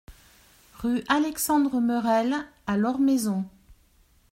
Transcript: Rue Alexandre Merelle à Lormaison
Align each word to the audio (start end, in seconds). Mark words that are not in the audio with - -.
Rue 0.79 1.03
Alexandre 1.09 1.79
Merelle 1.79 2.33
à 2.65 2.75
Lormaison 2.75 3.45